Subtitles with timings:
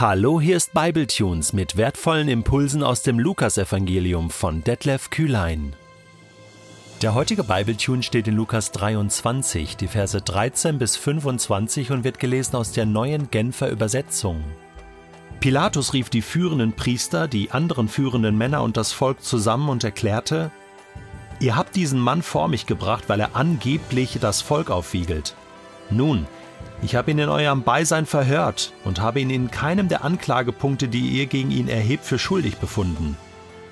[0.00, 5.72] Hallo, hier ist Bibletunes mit wertvollen Impulsen aus dem Lukasevangelium von Detlef Kühlein.
[7.02, 12.54] Der heutige Bibletune steht in Lukas 23, die Verse 13 bis 25 und wird gelesen
[12.54, 14.44] aus der neuen Genfer Übersetzung.
[15.40, 20.52] Pilatus rief die führenden Priester, die anderen führenden Männer und das Volk zusammen und erklärte:
[21.40, 25.34] Ihr habt diesen Mann vor mich gebracht, weil er angeblich das Volk aufwiegelt.
[25.90, 26.28] Nun,
[26.82, 31.08] ich habe ihn in eurem Beisein verhört und habe ihn in keinem der Anklagepunkte, die
[31.08, 33.16] ihr gegen ihn erhebt, für schuldig befunden.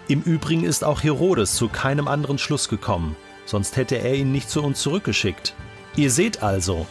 [0.08, 4.50] Im Übrigen ist auch Herodes zu keinem anderen Schluss gekommen, sonst hätte er ihn nicht
[4.50, 5.54] zu uns zurückgeschickt.
[5.96, 6.86] Ihr seht also,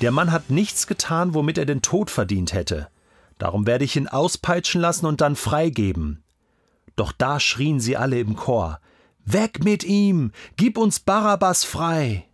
[0.00, 2.88] der Mann hat nichts getan, womit er den Tod verdient hätte.
[3.38, 6.22] Darum werde ich ihn auspeitschen lassen und dann freigeben.
[6.96, 8.80] Doch da schrien sie alle im Chor
[9.24, 10.32] Weg mit ihm.
[10.56, 12.26] Gib uns Barabbas frei.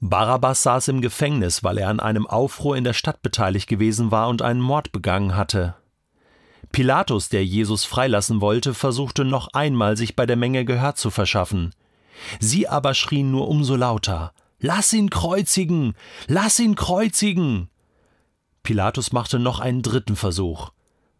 [0.00, 4.28] Barabbas saß im Gefängnis, weil er an einem Aufruhr in der Stadt beteiligt gewesen war
[4.28, 5.74] und einen Mord begangen hatte.
[6.72, 11.74] Pilatus, der Jesus freilassen wollte, versuchte noch einmal, sich bei der Menge Gehör zu verschaffen.
[12.38, 15.94] Sie aber schrien nur umso lauter Lass ihn kreuzigen.
[16.26, 17.70] Lass ihn kreuzigen.
[18.62, 20.70] Pilatus machte noch einen dritten Versuch.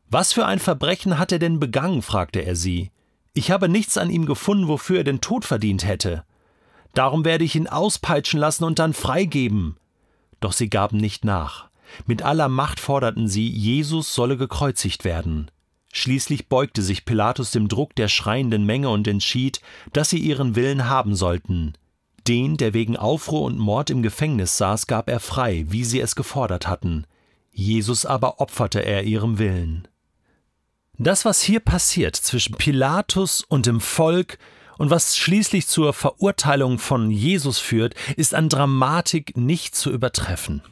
[0.09, 2.03] Was für ein Verbrechen hat er denn begangen?
[2.03, 2.91] fragte er sie.
[3.33, 6.25] Ich habe nichts an ihm gefunden, wofür er den Tod verdient hätte.
[6.95, 9.77] Darum werde ich ihn auspeitschen lassen und dann freigeben.
[10.41, 11.69] Doch sie gaben nicht nach.
[12.07, 15.51] Mit aller Macht forderten sie, Jesus solle gekreuzigt werden.
[15.93, 19.61] Schließlich beugte sich Pilatus dem Druck der schreienden Menge und entschied,
[19.93, 21.75] dass sie ihren Willen haben sollten.
[22.29, 26.15] Den, der wegen Aufruhr und Mord im Gefängnis saß, gab er frei, wie sie es
[26.15, 27.07] gefordert hatten.
[27.53, 29.89] Jesus aber opferte er ihrem Willen.
[30.97, 34.39] Das, was hier passiert zwischen Pilatus und dem Volk,
[34.81, 40.63] und was schließlich zur Verurteilung von Jesus führt, ist an Dramatik nicht zu übertreffen.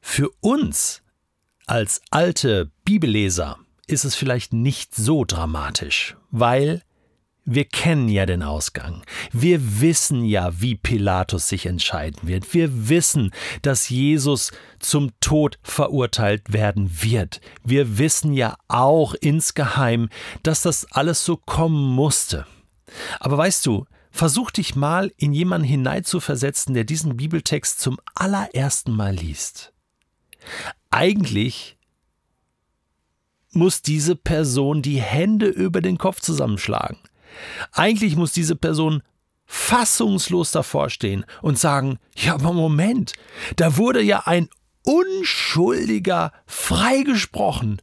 [0.00, 1.02] Für uns
[1.66, 6.84] als alte Bibelleser ist es vielleicht nicht so dramatisch, weil
[7.44, 9.02] wir kennen ja den Ausgang.
[9.32, 12.54] Wir wissen ja, wie Pilatus sich entscheiden wird.
[12.54, 17.40] Wir wissen, dass Jesus zum Tod verurteilt werden wird.
[17.64, 20.08] Wir wissen ja auch insgeheim,
[20.44, 22.46] dass das alles so kommen musste.
[23.18, 29.14] Aber weißt du, versuch dich mal in jemanden hineinzuversetzen, der diesen Bibeltext zum allerersten Mal
[29.14, 29.72] liest.
[30.90, 31.78] Eigentlich
[33.52, 36.98] muss diese Person die Hände über den Kopf zusammenschlagen.
[37.72, 39.02] Eigentlich muss diese Person
[39.46, 43.12] fassungslos davor stehen und sagen, ja, aber Moment,
[43.56, 44.48] da wurde ja ein
[44.84, 47.82] Unschuldiger freigesprochen.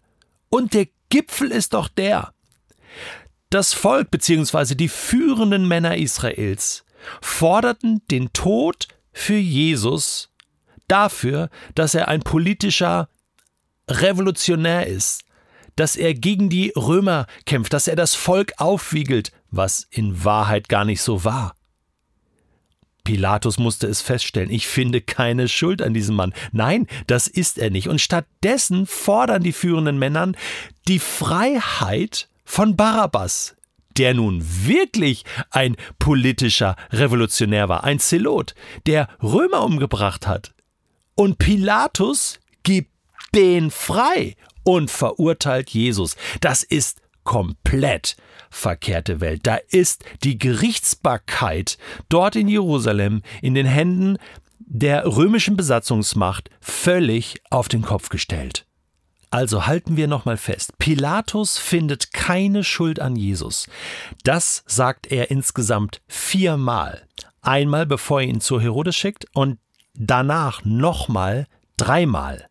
[0.50, 2.34] Und der Gipfel ist doch der,
[3.50, 4.76] das Volk bzw.
[4.76, 6.84] die führenden Männer Israels
[7.22, 10.30] forderten den Tod für Jesus
[10.88, 13.10] dafür, dass er ein politischer
[13.90, 15.24] Revolutionär ist,
[15.76, 20.86] dass er gegen die Römer kämpft, dass er das Volk aufwiegelt, was in Wahrheit gar
[20.86, 21.56] nicht so war.
[23.04, 26.34] Pilatus musste es feststellen, ich finde keine Schuld an diesem Mann.
[26.52, 27.88] Nein, das ist er nicht.
[27.88, 30.34] Und stattdessen fordern die führenden Männer
[30.90, 33.56] die Freiheit von Barabbas,
[33.98, 38.56] der nun wirklich ein politischer Revolutionär war, ein Zelot,
[38.88, 40.54] der Römer umgebracht hat.
[41.14, 42.92] Und Pilatus gibt
[43.36, 46.16] den frei und verurteilt Jesus.
[46.40, 48.16] Das ist komplett
[48.50, 49.42] verkehrte Welt.
[49.44, 54.18] Da ist die Gerichtsbarkeit dort in Jerusalem in den Händen
[54.60, 58.67] der römischen Besatzungsmacht völlig auf den Kopf gestellt.
[59.30, 60.78] Also halten wir nochmal fest.
[60.78, 63.68] Pilatus findet keine Schuld an Jesus.
[64.24, 67.06] Das sagt er insgesamt viermal.
[67.42, 69.60] Einmal bevor er ihn zu Herodes schickt und
[69.94, 72.48] danach nochmal dreimal.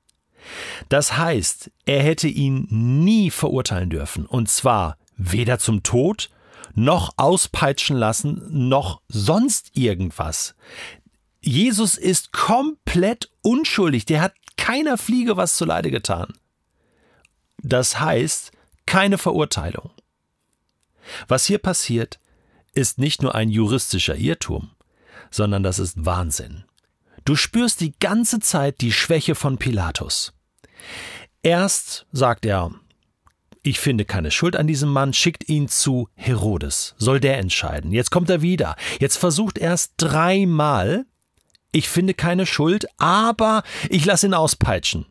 [0.88, 4.26] Das heißt, er hätte ihn nie verurteilen dürfen.
[4.26, 6.30] Und zwar weder zum Tod,
[6.74, 10.54] noch auspeitschen lassen, noch sonst irgendwas.
[11.40, 14.04] Jesus ist komplett unschuldig.
[14.04, 16.34] Der hat keiner Fliege was zuleide getan.
[17.66, 18.52] Das heißt,
[18.86, 19.90] keine Verurteilung.
[21.26, 22.20] Was hier passiert,
[22.74, 24.70] ist nicht nur ein juristischer Irrtum,
[25.32, 26.64] sondern das ist Wahnsinn.
[27.24, 30.32] Du spürst die ganze Zeit die Schwäche von Pilatus.
[31.42, 32.70] Erst sagt er,
[33.62, 37.90] ich finde keine Schuld an diesem Mann, schickt ihn zu Herodes, soll der entscheiden.
[37.90, 38.76] Jetzt kommt er wieder.
[39.00, 41.04] Jetzt versucht er es dreimal.
[41.72, 45.06] Ich finde keine Schuld, aber ich lasse ihn auspeitschen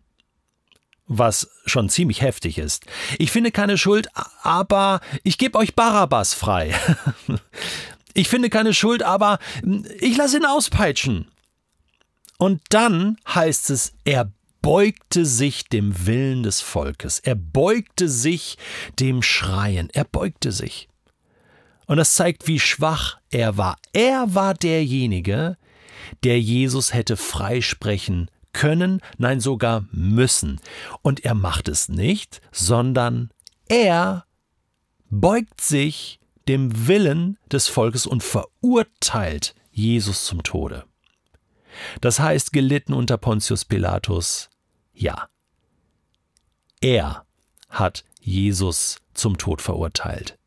[1.08, 2.86] was schon ziemlich heftig ist.
[3.20, 4.08] Ich finde keine Schuld,
[4.42, 6.74] aber ich gebe euch Barabbas frei.
[8.14, 9.40] ich finde keine Schuld, aber
[10.00, 11.28] ich lasse ihn auspeitschen.
[12.38, 14.32] Und dann heißt es, er
[14.62, 18.58] beugte sich dem Willen des Volkes, er beugte sich
[19.00, 20.90] dem Schreien, er beugte sich.
[21.86, 23.78] Und das zeigt, wie schwach er war.
[23.94, 25.56] Er war derjenige,
[26.24, 30.60] der Jesus hätte freisprechen können, nein sogar müssen.
[31.02, 33.30] Und er macht es nicht, sondern
[33.68, 34.26] er
[35.10, 40.86] beugt sich dem Willen des Volkes und verurteilt Jesus zum Tode.
[42.00, 44.50] Das heißt, gelitten unter Pontius Pilatus,
[44.94, 45.28] ja.
[46.80, 47.26] Er
[47.70, 50.38] hat Jesus zum Tod verurteilt.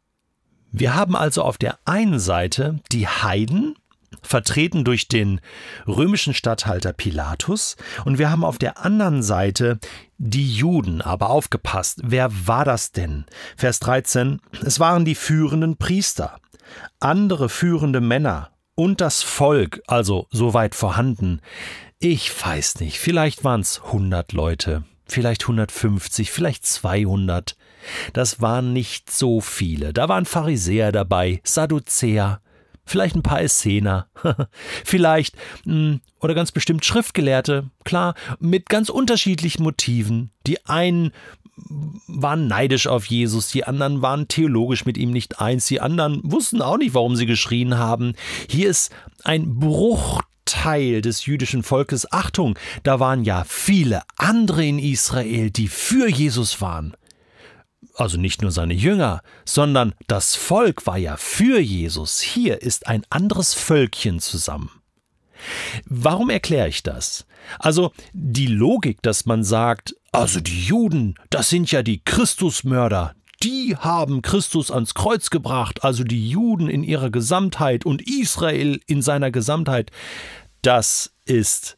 [0.73, 3.75] Wir haben also auf der einen Seite die Heiden,
[4.23, 5.41] vertreten durch den
[5.87, 9.79] römischen Statthalter Pilatus, und wir haben auf der anderen Seite
[10.19, 11.01] die Juden.
[11.03, 13.25] Aber aufgepasst, wer war das denn?
[13.57, 16.41] Vers 13, es waren die führenden Priester,
[17.01, 21.41] andere führende Männer und das Volk, also soweit vorhanden.
[21.99, 27.57] Ich weiß nicht, vielleicht waren es 100 Leute, vielleicht 150, vielleicht 200.
[28.13, 29.93] Das waren nicht so viele.
[29.93, 32.41] Da waren Pharisäer dabei, Sadduzäer,
[32.88, 34.08] vielleicht ein paar Essener,
[34.85, 40.31] vielleicht hm, oder ganz bestimmt Schriftgelehrte, klar, mit ganz unterschiedlichen Motiven.
[40.46, 41.12] Die einen
[42.06, 46.62] waren neidisch auf Jesus, die anderen waren theologisch mit ihm nicht eins, die anderen wussten
[46.62, 48.14] auch nicht, warum sie geschrien haben.
[48.49, 48.93] Hier ist
[49.25, 52.11] ein Bruchteil des jüdischen Volkes.
[52.12, 56.94] Achtung, da waren ja viele andere in Israel, die für Jesus waren
[57.95, 62.21] also nicht nur seine Jünger, sondern das Volk war ja für Jesus.
[62.21, 64.71] Hier ist ein anderes Völkchen zusammen.
[65.85, 67.27] Warum erkläre ich das?
[67.59, 73.77] Also die Logik, dass man sagt, also die Juden, das sind ja die Christusmörder, die
[73.77, 79.31] haben Christus ans Kreuz gebracht, also die Juden in ihrer Gesamtheit und Israel in seiner
[79.31, 79.93] Gesamtheit,
[80.63, 81.78] das ist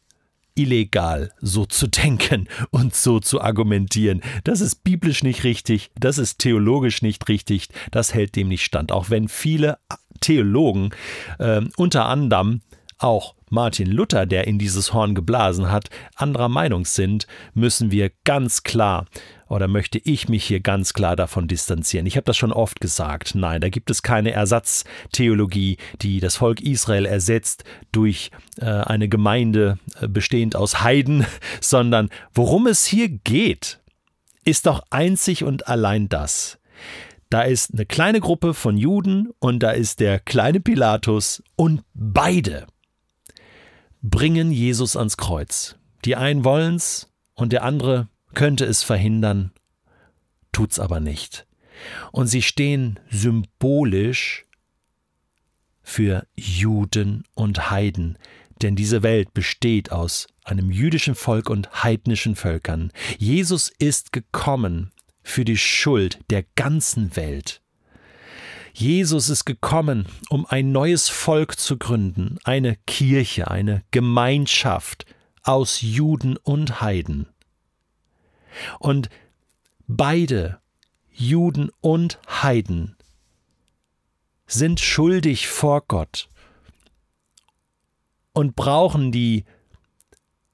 [0.55, 4.21] illegal, so zu denken und so zu argumentieren.
[4.43, 8.91] Das ist biblisch nicht richtig, das ist theologisch nicht richtig, das hält dem nicht stand.
[8.91, 9.77] Auch wenn viele
[10.19, 10.91] Theologen,
[11.39, 12.61] äh, unter anderem
[12.97, 18.63] auch Martin Luther, der in dieses Horn geblasen hat, anderer Meinung sind, müssen wir ganz
[18.63, 19.05] klar
[19.51, 22.05] oder möchte ich mich hier ganz klar davon distanzieren?
[22.05, 23.35] Ich habe das schon oft gesagt.
[23.35, 29.77] Nein, da gibt es keine Ersatztheologie, die das Volk Israel ersetzt durch äh, eine Gemeinde
[29.99, 31.25] äh, bestehend aus Heiden,
[31.61, 33.81] sondern worum es hier geht,
[34.45, 36.57] ist doch einzig und allein das.
[37.29, 42.67] Da ist eine kleine Gruppe von Juden und da ist der kleine Pilatus und beide
[44.01, 45.75] bringen Jesus ans Kreuz.
[46.05, 49.51] Die einen wollen's und der andere könnte es verhindern,
[50.51, 51.47] tut's aber nicht.
[52.11, 54.45] Und sie stehen symbolisch
[55.81, 58.17] für Juden und Heiden,
[58.61, 62.91] denn diese Welt besteht aus einem jüdischen Volk und heidnischen Völkern.
[63.17, 64.91] Jesus ist gekommen
[65.23, 67.61] für die Schuld der ganzen Welt.
[68.73, 75.05] Jesus ist gekommen, um ein neues Volk zu gründen, eine Kirche, eine Gemeinschaft
[75.43, 77.27] aus Juden und Heiden.
[78.79, 79.09] Und
[79.87, 80.59] beide,
[81.11, 82.95] Juden und Heiden,
[84.47, 86.27] sind schuldig vor Gott
[88.33, 89.45] und brauchen die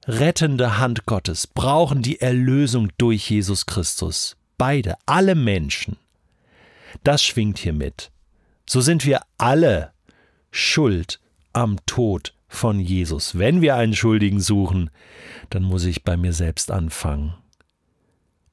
[0.06, 4.36] rettende Hand Gottes, brauchen die Erlösung durch Jesus Christus.
[4.56, 5.96] Beide, alle Menschen.
[7.04, 8.10] Das schwingt hier mit.
[8.66, 9.92] So sind wir alle
[10.50, 11.20] schuld
[11.52, 13.38] am Tod von Jesus.
[13.38, 14.90] Wenn wir einen Schuldigen suchen,
[15.50, 17.34] dann muss ich bei mir selbst anfangen.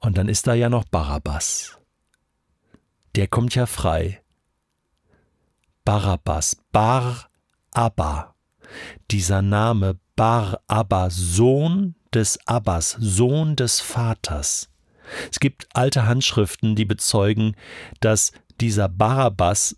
[0.06, 1.80] Und dann ist da ja noch Barabbas.
[3.16, 4.22] Der kommt ja frei.
[5.84, 7.32] Barabbas, Bar
[7.72, 8.36] Abba.
[9.10, 14.70] Dieser Name Bar Abba, Sohn des Abbas, Sohn des Vaters.
[15.32, 17.56] Es gibt alte Handschriften, die bezeugen,
[18.00, 18.32] dass
[18.62, 19.76] dieser Barabbas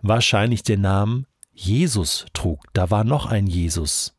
[0.00, 2.62] wahrscheinlich den Namen Jesus trug.
[2.72, 4.16] Da war noch ein Jesus.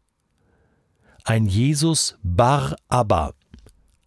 [1.24, 3.34] Ein Jesus Bar Abba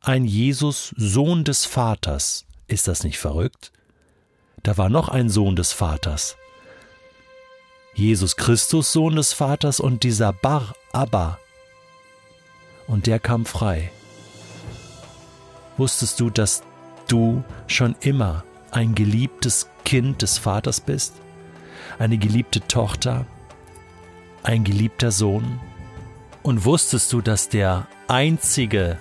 [0.01, 2.47] ein Jesus Sohn des Vaters.
[2.67, 3.73] Ist das nicht verrückt?
[4.63, 6.37] Da war noch ein Sohn des Vaters.
[7.95, 11.39] Jesus Christus Sohn des Vaters und dieser Bar Abba.
[12.87, 13.91] Und der kam frei.
[15.77, 16.63] Wusstest du, dass
[17.09, 21.15] du schon immer ein geliebtes Kind des Vaters bist?
[21.99, 23.27] Eine geliebte Tochter?
[24.43, 25.61] Ein geliebter Sohn?
[26.43, 28.99] Und wusstest du, dass der einzige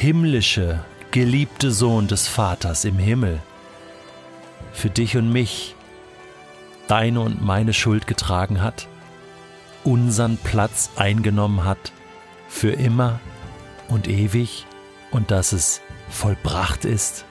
[0.00, 3.38] himmlische, geliebte Sohn des Vaters im Himmel,
[4.72, 5.74] für dich und mich
[6.88, 8.88] deine und meine Schuld getragen hat,
[9.84, 11.92] unseren Platz eingenommen hat,
[12.48, 13.20] für immer
[13.88, 14.64] und ewig?
[15.10, 17.26] und dass es vollbracht ist?